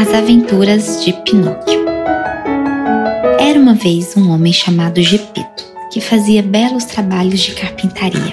[0.00, 1.84] As Aventuras de Pinóquio
[3.36, 8.32] Era uma vez um homem chamado Gepeto, que fazia belos trabalhos de carpintaria.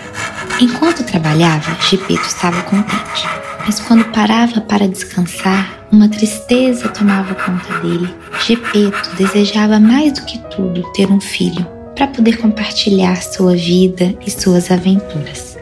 [0.61, 3.27] Enquanto trabalhava, Gepeto estava contente,
[3.65, 8.13] mas quando parava para descansar, uma tristeza tomava conta dele.
[8.45, 14.29] Gepeto desejava mais do que tudo ter um filho para poder compartilhar sua vida e
[14.29, 15.54] suas aventuras.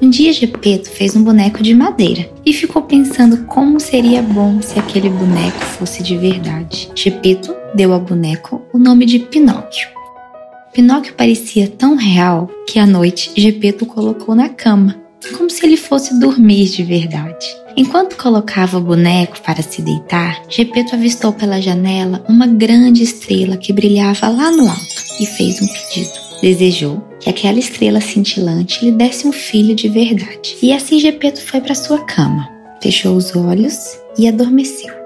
[0.00, 4.78] Um dia Gepeto fez um boneco de madeira e ficou pensando como seria bom se
[4.78, 6.88] aquele boneco fosse de verdade.
[6.94, 9.88] Gepeto deu ao boneco o nome de Pinóquio.
[10.72, 14.94] Pinóquio parecia tão real que à noite Gepeto colocou na cama,
[15.36, 17.46] como se ele fosse dormir de verdade.
[17.76, 23.72] Enquanto colocava o boneco para se deitar, Gepeto avistou pela janela uma grande estrela que
[23.72, 26.27] brilhava lá no alto e fez um pedido.
[26.40, 30.56] Desejou que aquela estrela cintilante lhe desse um filho de verdade.
[30.62, 32.48] E assim Gepeto foi para sua cama,
[32.80, 34.96] fechou os olhos e adormeceu.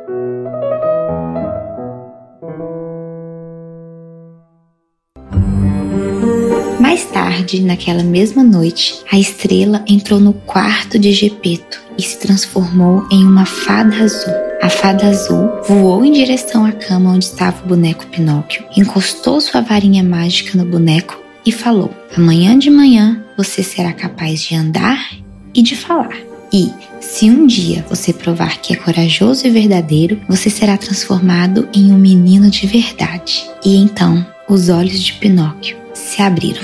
[6.79, 13.07] Mais tarde, naquela mesma noite, a estrela entrou no quarto de Gepeto e se transformou
[13.11, 14.35] em uma fada azul.
[14.61, 19.63] A fada azul voou em direção à cama onde estava o boneco Pinóquio, encostou sua
[19.63, 25.11] varinha mágica no boneco e falou: Amanhã de manhã você será capaz de andar
[25.55, 26.17] e de falar.
[26.53, 31.91] E, se um dia você provar que é corajoso e verdadeiro, você será transformado em
[31.91, 33.43] um menino de verdade.
[33.65, 36.63] E então, os olhos de Pinóquio se abriram.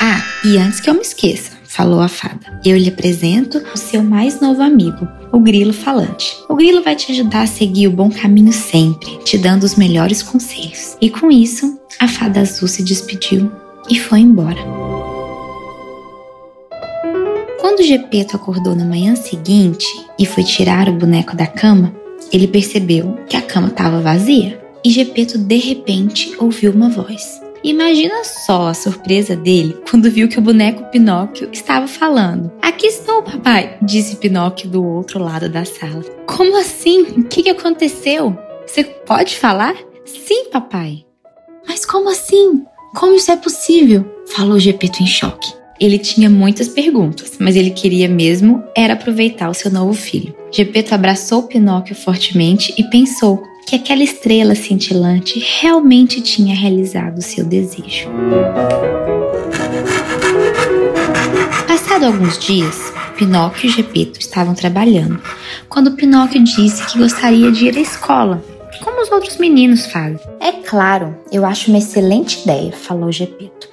[0.00, 4.00] Ah, e antes que eu me esqueça, falou a fada, eu lhe apresento o seu
[4.00, 6.32] mais novo amigo, o grilo falante.
[6.48, 10.22] O grilo vai te ajudar a seguir o bom caminho sempre, te dando os melhores
[10.22, 10.96] conselhos.
[11.00, 13.50] E com isso, a fada azul se despediu
[13.88, 14.60] e foi embora.
[17.60, 19.86] Quando Gepeto acordou na manhã seguinte
[20.18, 21.94] e foi tirar o boneco da cama,
[22.32, 27.40] ele percebeu que a cama estava vazia e Gepeto de repente ouviu uma voz.
[27.64, 32.52] Imagina só a surpresa dele quando viu que o boneco Pinóquio estava falando.
[32.60, 36.02] Aqui estou, papai, disse Pinóquio do outro lado da sala.
[36.26, 37.00] Como assim?
[37.16, 38.36] O que aconteceu?
[38.66, 39.74] Você pode falar?
[40.04, 41.06] Sim, papai.
[41.66, 42.66] Mas como assim?
[42.94, 44.04] Como isso é possível?
[44.36, 45.52] Falou Gepeto em choque.
[45.80, 50.32] Ele tinha muitas perguntas, mas ele queria mesmo era aproveitar o seu novo filho.
[50.52, 58.08] Gepeto abraçou Pinóquio fortemente e pensou que aquela estrela cintilante realmente tinha realizado seu desejo.
[61.66, 65.20] Passado alguns dias, Pinóquio e Gepeto estavam trabalhando,
[65.68, 68.53] quando Pinóquio disse que gostaria de ir à escola
[68.84, 70.20] como os outros meninos fazem.
[70.38, 73.68] É claro, eu acho uma excelente ideia, falou Gepeto.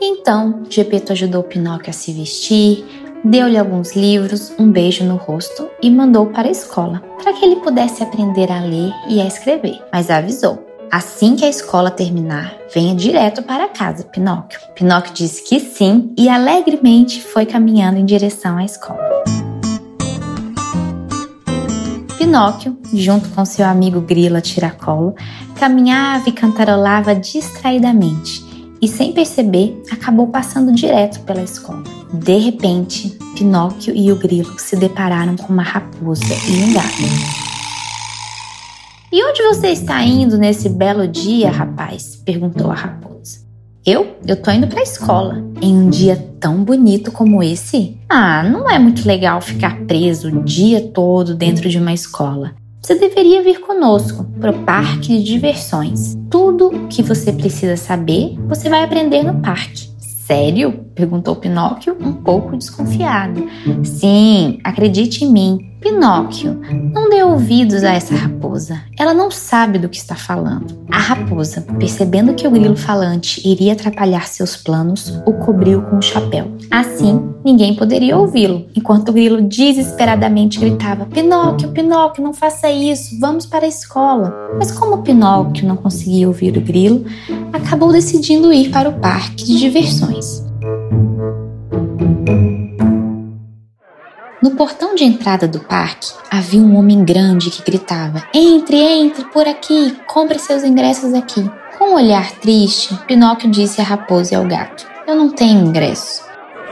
[0.00, 2.84] Então, Gepeto ajudou Pinóquio a se vestir,
[3.22, 7.56] deu-lhe alguns livros, um beijo no rosto e mandou para a escola, para que ele
[7.56, 9.78] pudesse aprender a ler e a escrever.
[9.92, 14.60] Mas avisou: Assim que a escola terminar, venha direto para casa, Pinóquio.
[14.74, 19.35] Pinóquio disse que sim e alegremente foi caminhando em direção à escola.
[22.26, 25.14] Pinóquio, junto com seu amigo Grilo Tiracolo,
[25.54, 28.44] caminhava e cantarolava distraidamente
[28.82, 31.84] e, sem perceber, acabou passando direto pela escola.
[32.12, 37.02] De repente, Pinóquio e o Grilo se depararam com uma raposa e um gato.
[39.12, 42.16] E onde você está indo nesse belo dia, rapaz?
[42.16, 43.45] perguntou a raposa.
[43.86, 44.16] Eu?
[44.26, 45.40] Eu tô indo pra escola.
[45.62, 47.96] Em um dia tão bonito como esse?
[48.08, 52.56] Ah, não é muito legal ficar preso o dia todo dentro de uma escola.
[52.82, 56.16] Você deveria vir conosco para o parque de diversões.
[56.28, 59.88] Tudo o que você precisa saber, você vai aprender no parque.
[60.00, 60.84] Sério?
[60.92, 63.46] perguntou Pinóquio, um pouco desconfiado.
[63.84, 65.75] Sim, acredite em mim.
[65.86, 66.60] Pinóquio,
[66.92, 68.82] não dê ouvidos a essa raposa.
[68.98, 70.84] Ela não sabe do que está falando.
[70.90, 76.02] A raposa, percebendo que o grilo falante iria atrapalhar seus planos, o cobriu com o
[76.02, 76.50] chapéu.
[76.72, 83.46] Assim, ninguém poderia ouvi-lo, enquanto o grilo desesperadamente gritava: Pinóquio, Pinóquio, não faça isso, vamos
[83.46, 84.34] para a escola.
[84.58, 87.04] Mas como Pinóquio não conseguia ouvir o grilo,
[87.52, 90.44] acabou decidindo ir para o parque de diversões.
[94.46, 99.44] No portão de entrada do parque havia um homem grande que gritava: Entre, entre, por
[99.48, 101.50] aqui, compre seus ingressos aqui.
[101.76, 106.22] Com um olhar triste, Pinóquio disse à raposa e ao gato: Eu não tenho ingresso.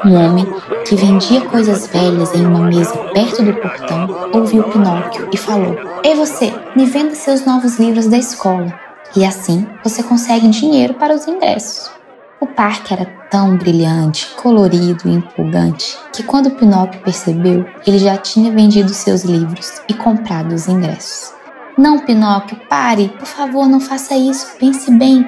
[0.04, 0.46] Um homem
[0.86, 6.14] que vendia coisas velhas em uma mesa perto do portão ouviu Pinóquio e falou: Ei
[6.14, 8.72] você, me venda seus novos livros da escola.
[9.16, 11.90] E assim você consegue dinheiro para os ingressos.
[12.40, 18.50] O parque era tão brilhante, colorido e empolgante que quando Pinóquio percebeu, ele já tinha
[18.50, 21.32] vendido seus livros e comprado os ingressos.
[21.78, 25.26] Não, Pinóquio, pare, por favor, não faça isso, pense bem,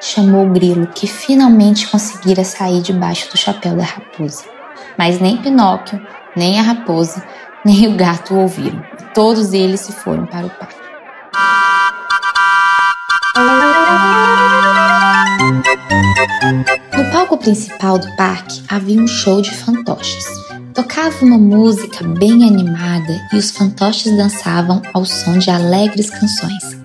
[0.00, 4.44] chamou o grilo, que finalmente conseguira sair debaixo do chapéu da raposa.
[4.98, 6.00] Mas nem Pinóquio,
[6.34, 7.22] nem a raposa,
[7.64, 8.82] nem o gato o ouviram.
[9.14, 10.76] Todos eles se foram para o parque.
[16.46, 20.24] No palco principal do parque havia um show de fantoches.
[20.72, 26.78] Tocava uma música bem animada e os fantoches dançavam ao som de alegres canções.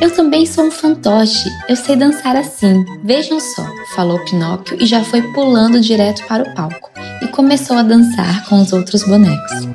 [0.00, 2.84] Eu também sou um fantoche, eu sei dançar assim.
[3.04, 3.64] Vejam só,
[3.94, 6.90] falou Pinóquio e já foi pulando direto para o palco
[7.22, 9.68] e começou a dançar com os outros bonecos.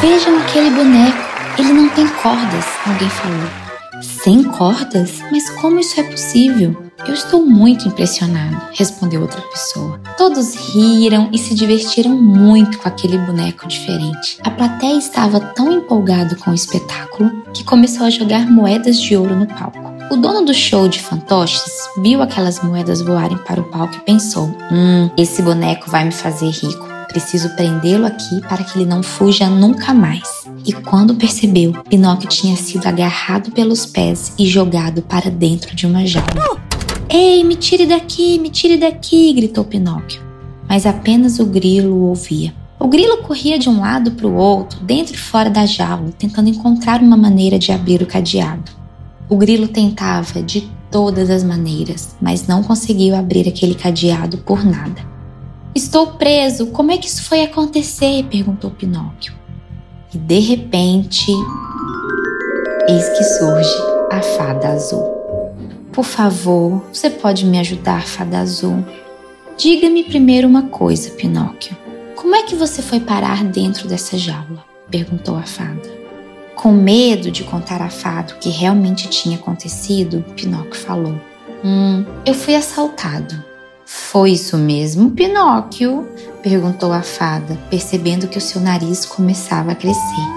[0.00, 1.18] Vejam aquele boneco,
[1.58, 3.67] ele não tem cordas, alguém falou.
[4.00, 5.20] Sem cordas?
[5.30, 6.88] Mas como isso é possível?
[7.06, 10.00] Eu estou muito impressionado, respondeu outra pessoa.
[10.16, 14.38] Todos riram e se divertiram muito com aquele boneco diferente.
[14.42, 19.36] A plateia estava tão empolgado com o espetáculo que começou a jogar moedas de ouro
[19.36, 19.78] no palco.
[20.10, 21.62] O dono do show de fantoches
[21.98, 26.48] viu aquelas moedas voarem para o palco e pensou: Hum, esse boneco vai me fazer
[26.48, 26.87] rico.
[27.18, 30.46] Preciso prendê-lo aqui para que ele não fuja nunca mais.
[30.64, 36.06] E quando percebeu, Pinóquio tinha sido agarrado pelos pés e jogado para dentro de uma
[36.06, 36.62] jaula.
[37.08, 39.32] Ei, me tire daqui, me tire daqui!
[39.32, 40.22] gritou Pinóquio.
[40.68, 42.54] Mas apenas o grilo o ouvia.
[42.78, 46.48] O grilo corria de um lado para o outro, dentro e fora da jaula, tentando
[46.48, 48.70] encontrar uma maneira de abrir o cadeado.
[49.28, 55.17] O grilo tentava de todas as maneiras, mas não conseguiu abrir aquele cadeado por nada.
[55.78, 58.24] Estou preso, como é que isso foi acontecer?
[58.24, 59.32] perguntou Pinóquio.
[60.12, 61.30] E de repente,
[62.88, 63.76] eis que surge
[64.10, 65.04] a fada azul.
[65.92, 68.84] Por favor, você pode me ajudar, fada azul?
[69.56, 71.76] Diga-me primeiro uma coisa, Pinóquio.
[72.16, 74.64] Como é que você foi parar dentro dessa jaula?
[74.90, 75.88] perguntou a fada.
[76.56, 81.14] Com medo de contar à fada o que realmente tinha acontecido, Pinóquio falou:
[81.64, 83.46] Hum, eu fui assaltado.
[83.90, 86.06] Foi isso mesmo, Pinóquio?
[86.42, 90.28] perguntou a fada, percebendo que o seu nariz começava a crescer.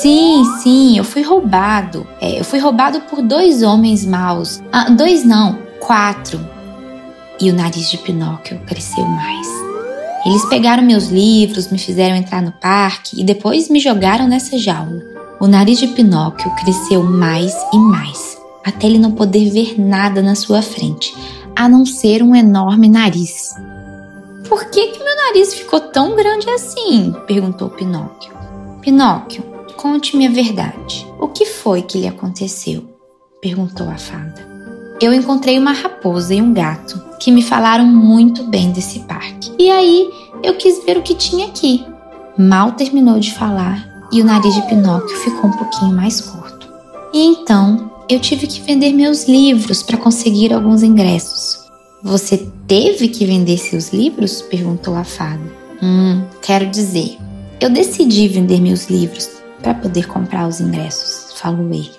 [0.00, 2.06] Sim, sim, eu fui roubado.
[2.22, 4.62] É, eu fui roubado por dois homens maus.
[4.72, 6.40] Ah, dois não, quatro.
[7.38, 9.46] E o nariz de Pinóquio cresceu mais.
[10.24, 15.02] Eles pegaram meus livros, me fizeram entrar no parque e depois me jogaram nessa jaula.
[15.38, 20.34] O nariz de Pinóquio cresceu mais e mais, até ele não poder ver nada na
[20.34, 21.14] sua frente,
[21.56, 23.54] a não ser um enorme nariz.
[24.48, 27.12] Por que, que meu nariz ficou tão grande assim?
[27.26, 28.32] perguntou Pinóquio.
[28.80, 29.42] Pinóquio,
[29.76, 31.06] conte-me a verdade.
[31.18, 32.84] O que foi que lhe aconteceu?
[33.40, 34.46] perguntou a fada.
[35.00, 39.52] Eu encontrei uma raposa e um gato que me falaram muito bem desse parque.
[39.58, 40.10] E aí
[40.42, 41.84] eu quis ver o que tinha aqui.
[42.38, 46.68] Mal terminou de falar e o nariz de Pinóquio ficou um pouquinho mais curto.
[47.12, 51.66] E então eu tive que vender meus livros para conseguir alguns ingressos.
[52.04, 54.42] Você teve que vender seus livros?
[54.42, 55.42] perguntou a fada.
[55.82, 57.18] Hum, quero dizer,
[57.60, 59.28] eu decidi vender meus livros
[59.60, 61.90] para poder comprar os ingressos, falou ele.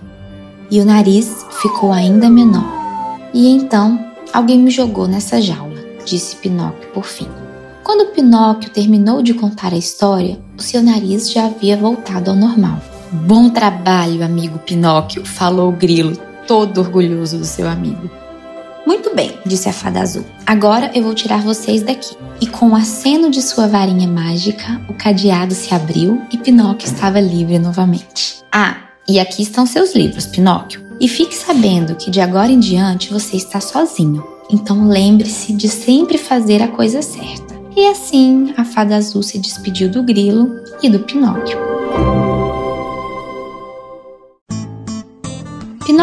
[0.72, 2.66] E o nariz ficou ainda menor.
[3.34, 4.00] E então
[4.32, 5.76] alguém me jogou nessa jaula,
[6.06, 7.28] disse Pinóquio por fim.
[7.84, 12.82] Quando Pinóquio terminou de contar a história, o seu nariz já havia voltado ao normal.
[13.12, 18.10] Bom trabalho, amigo Pinóquio, falou o grilo, todo orgulhoso do seu amigo.
[18.86, 20.26] Muito bem, disse a fada azul.
[20.46, 22.16] Agora eu vou tirar vocês daqui.
[22.42, 27.20] E com o aceno de sua varinha mágica, o cadeado se abriu e Pinóquio estava
[27.20, 28.44] livre novamente.
[28.52, 28.76] Ah,
[29.08, 30.86] e aqui estão seus livros, Pinóquio.
[31.00, 34.22] E fique sabendo que de agora em diante você está sozinho.
[34.50, 37.56] Então lembre-se de sempre fazer a coisa certa.
[37.74, 41.77] E assim a fada azul se despediu do grilo e do Pinóquio.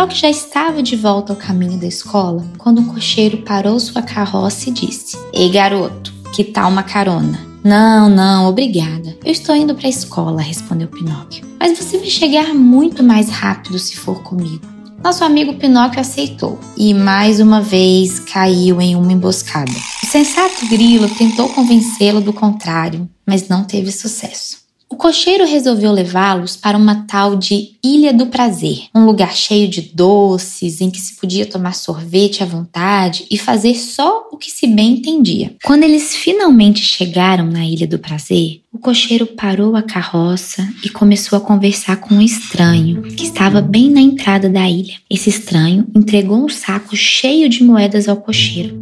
[0.05, 4.69] Pinóquio já estava de volta ao caminho da escola quando um cocheiro parou sua carroça
[4.69, 7.41] e disse: Ei, garoto, que tal uma carona?
[7.65, 9.17] Não, não, obrigada.
[9.25, 11.47] Eu estou indo para a escola, respondeu Pinóquio.
[11.59, 14.61] Mas você vai chegar muito mais rápido se for comigo.
[15.03, 19.73] Nosso amigo Pinóquio aceitou e mais uma vez caiu em uma emboscada.
[20.03, 24.64] O sensato grilo tentou convencê-lo do contrário, mas não teve sucesso.
[24.95, 29.83] O cocheiro resolveu levá-los para uma tal de Ilha do Prazer, um lugar cheio de
[29.83, 34.69] doces, em que se podia tomar sorvete à vontade e fazer só o que se
[34.69, 35.57] bem entendia.
[35.65, 41.37] Quando eles finalmente chegaram na Ilha do Prazer, o cocheiro parou a carroça e começou
[41.37, 44.95] a conversar com um estranho que estava bem na entrada da ilha.
[45.11, 48.81] Esse estranho entregou um saco cheio de moedas ao cocheiro.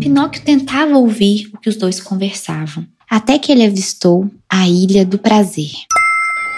[0.00, 5.16] Pinóquio tentava ouvir o que os dois conversavam, até que ele avistou a Ilha do
[5.16, 5.70] Prazer.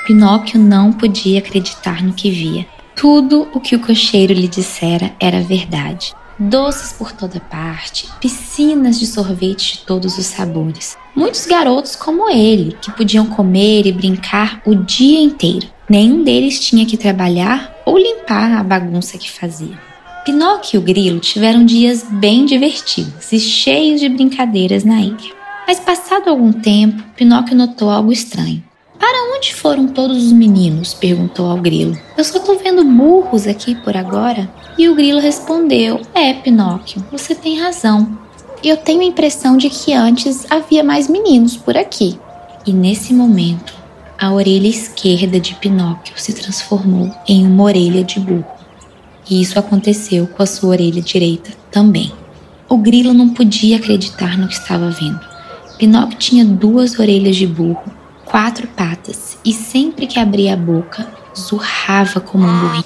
[0.06, 2.66] Pinóquio não podia acreditar no que via.
[2.96, 6.14] Tudo o que o cocheiro lhe dissera era verdade.
[6.38, 10.96] Doces por toda parte, piscinas de sorvete de todos os sabores.
[11.14, 15.68] Muitos garotos como ele, que podiam comer e brincar o dia inteiro.
[15.88, 19.78] Nenhum deles tinha que trabalhar ou limpar a bagunça que fazia.
[20.25, 25.41] Pinóquio e o Grilo tiveram dias bem divertidos e cheios de brincadeiras na ilha.
[25.72, 28.62] Mas passado algum tempo, Pinóquio notou algo estranho.
[28.98, 30.92] Para onde foram todos os meninos?
[30.92, 31.98] perguntou ao grilo.
[32.14, 34.52] Eu só estou vendo burros aqui por agora.
[34.76, 38.18] E o grilo respondeu: É, Pinóquio, você tem razão.
[38.62, 42.20] Eu tenho a impressão de que antes havia mais meninos por aqui.
[42.66, 43.72] E nesse momento,
[44.20, 48.44] a orelha esquerda de Pinóquio se transformou em uma orelha de burro.
[49.26, 52.12] E isso aconteceu com a sua orelha direita também.
[52.68, 55.31] O grilo não podia acreditar no que estava vendo.
[55.82, 57.82] Pinóquio tinha duas orelhas de burro
[58.24, 62.84] quatro patas e sempre que abria a boca, zurrava como um burrinho.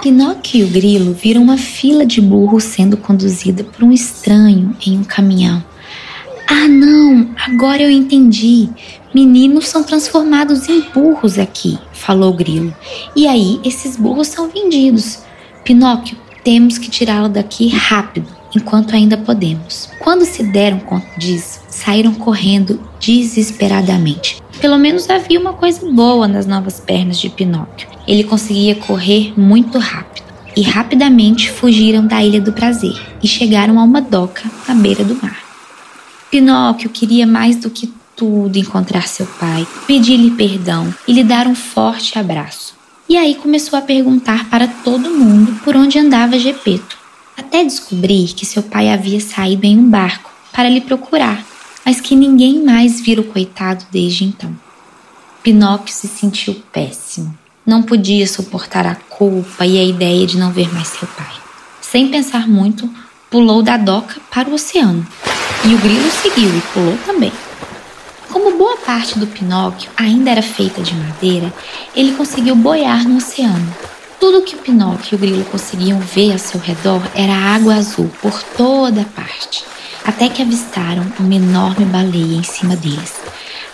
[0.00, 4.96] Pinóquio e o grilo viram uma fila de burros sendo conduzida por um estranho em
[4.96, 5.62] um caminhão.
[6.48, 8.70] Ah, não, agora eu entendi.
[9.14, 12.74] Meninos são transformados em burros aqui, falou o grilo.
[13.14, 15.18] E aí, esses burros são vendidos.
[15.62, 19.88] Pinóquio, temos que tirá-lo daqui rápido, enquanto ainda podemos.
[20.00, 24.42] Quando se deram conta disso, saíram correndo desesperadamente.
[24.60, 27.88] Pelo menos havia uma coisa boa nas novas pernas de Pinóquio.
[28.06, 30.26] Ele conseguia correr muito rápido.
[30.56, 35.14] E rapidamente fugiram da Ilha do Prazer e chegaram a uma doca à beira do
[35.22, 35.38] mar.
[36.30, 41.54] Pinóquio queria mais do que tudo encontrar seu pai, pedir-lhe perdão e lhe dar um
[41.54, 42.74] forte abraço.
[43.08, 46.98] E aí começou a perguntar para todo mundo por onde andava Gepeto,
[47.36, 51.44] até descobrir que seu pai havia saído em um barco para lhe procurar
[51.86, 54.52] mas que ninguém mais vira o coitado desde então.
[55.40, 57.32] Pinóquio se sentiu péssimo.
[57.64, 61.32] Não podia suportar a culpa e a ideia de não ver mais seu pai.
[61.80, 62.90] Sem pensar muito,
[63.30, 65.06] pulou da doca para o oceano.
[65.64, 67.32] E o grilo seguiu e pulou também.
[68.32, 71.54] Como boa parte do Pinóquio ainda era feita de madeira,
[71.94, 73.72] ele conseguiu boiar no oceano.
[74.18, 78.10] Tudo que o Pinóquio e o grilo conseguiam ver ao seu redor era água azul
[78.20, 79.64] por toda parte
[80.06, 83.14] até que avistaram uma enorme baleia em cima deles.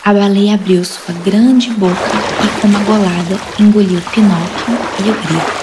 [0.03, 5.63] A baleia abriu sua grande boca e, com uma golada, engoliu Pinóquio e o grilo.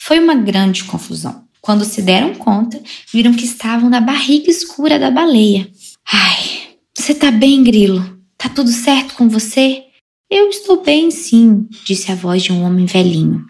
[0.00, 1.44] Foi uma grande confusão.
[1.60, 2.82] Quando se deram conta,
[3.12, 5.70] viram que estavam na barriga escura da baleia.
[6.12, 8.18] Ai, você tá bem, grilo?
[8.36, 9.84] Tá tudo certo com você?
[10.30, 13.46] Eu estou bem, sim, disse a voz de um homem velhinho.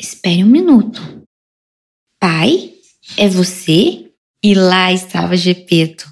[0.00, 1.02] Espere um minuto.
[2.18, 2.72] Pai?
[3.18, 4.10] É você?
[4.42, 6.06] E lá estava Gepeto.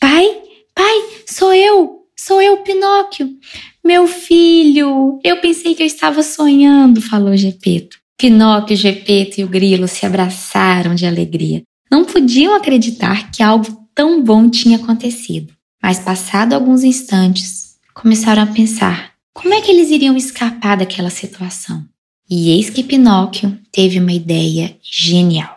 [0.00, 0.24] Pai,
[0.72, 0.94] pai,
[1.26, 3.36] sou eu, sou eu, Pinóquio.
[3.84, 7.98] Meu filho, eu pensei que eu estava sonhando, falou Gepeto.
[8.16, 11.62] Pinóquio, Gepeto e o grilo se abraçaram de alegria.
[11.90, 15.52] Não podiam acreditar que algo tão bom tinha acontecido.
[15.82, 21.84] Mas, passado alguns instantes, começaram a pensar como é que eles iriam escapar daquela situação.
[22.28, 25.56] E eis que Pinóquio teve uma ideia genial.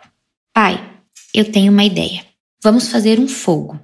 [0.52, 0.82] Pai,
[1.32, 2.24] eu tenho uma ideia.
[2.62, 3.78] Vamos fazer um fogo.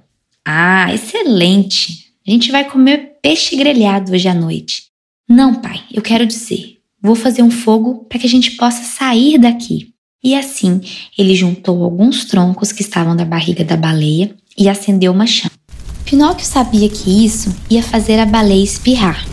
[0.45, 2.11] Ah, excelente!
[2.27, 4.83] A gente vai comer peixe grelhado hoje à noite.
[5.27, 9.37] Não, pai, eu quero dizer, vou fazer um fogo para que a gente possa sair
[9.37, 9.93] daqui.
[10.23, 10.81] E assim,
[11.17, 15.51] ele juntou alguns troncos que estavam da barriga da baleia e acendeu uma chama.
[16.05, 19.25] Pinóquio sabia que isso ia fazer a baleia espirrar.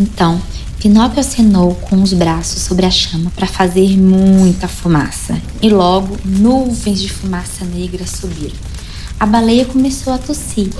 [0.00, 0.40] Então,
[0.78, 7.02] Pinóquio acenou com os braços sobre a chama para fazer muita fumaça, e logo nuvens
[7.02, 8.56] de fumaça negra subiram.
[9.18, 10.70] A baleia começou a tossir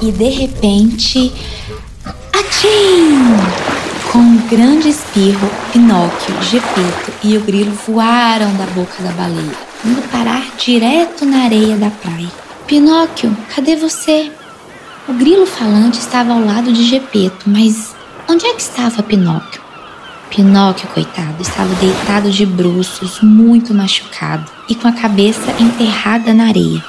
[0.00, 1.32] e de repente.
[2.32, 3.18] Atim!
[4.12, 10.08] Com um grande espirro, Pinóquio, Gepeto e o grilo voaram da boca da baleia, indo
[10.08, 12.30] parar direto na areia da praia.
[12.68, 14.30] Pinóquio, cadê você?
[15.08, 17.97] O grilo falante estava ao lado de Gepeto, mas
[18.30, 19.62] Onde é que estava Pinóquio?
[20.28, 26.84] Pinóquio, coitado, estava deitado de bruços, muito machucado e com a cabeça enterrada na areia.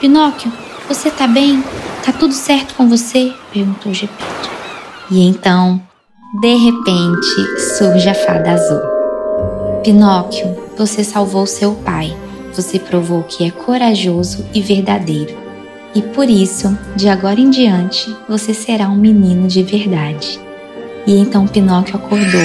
[0.00, 0.52] Pinóquio,
[0.88, 1.62] você tá bem?
[2.04, 3.32] Tá tudo certo com você?
[3.52, 4.50] perguntou Gepeto.
[5.12, 5.80] E então,
[6.40, 8.82] de repente, surge a fada azul.
[9.84, 12.16] Pinóquio, você salvou seu pai.
[12.52, 15.36] Você provou que é corajoso e verdadeiro.
[15.94, 20.40] E por isso, de agora em diante, você será um menino de verdade.
[21.06, 22.40] E então Pinóquio acordou,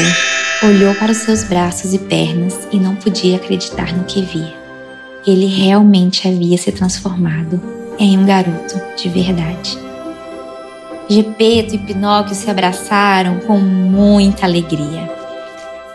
[0.64, 4.54] olhou para os seus braços e pernas e não podia acreditar no que via.
[5.26, 7.62] Ele realmente havia se transformado
[7.98, 9.78] em um garoto de verdade.
[11.10, 15.10] Gepeto e Pinóquio se abraçaram com muita alegria.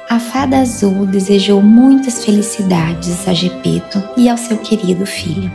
[0.09, 5.51] A fada azul desejou muitas felicidades a Gepeto e ao seu querido filho.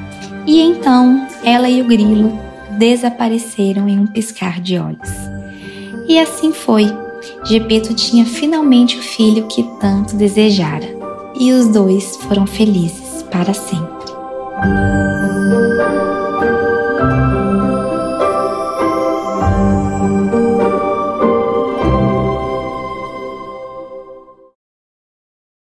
[0.46, 2.40] E então ela e o grilo
[2.78, 5.39] desapareceram em um piscar de olhos.
[6.10, 6.86] E assim foi.
[7.46, 10.88] Gepeto tinha finalmente o filho que tanto desejara,
[11.40, 14.10] e os dois foram felizes para sempre.